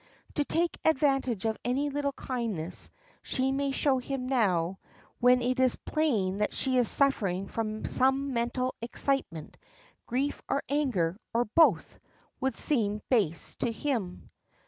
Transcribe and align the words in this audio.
To 0.33 0.43
take 0.43 0.79
advantage 0.83 1.45
of 1.45 1.59
any 1.63 1.91
little 1.91 2.11
kindness 2.13 2.89
she 3.21 3.51
may 3.51 3.69
show 3.69 3.99
him 3.99 4.27
now, 4.27 4.79
when 5.19 5.43
it 5.43 5.59
is 5.59 5.75
plain 5.75 6.37
that 6.37 6.55
she 6.55 6.77
is 6.77 6.87
suffering 6.89 7.45
from 7.47 7.85
some 7.85 8.33
mental 8.33 8.73
excitement, 8.81 9.57
grief 10.07 10.41
or 10.49 10.63
anger, 10.67 11.19
or 11.35 11.45
both, 11.45 11.99
would 12.39 12.57
seem 12.57 13.03
base 13.11 13.53
to 13.57 13.71
him. 13.71 14.31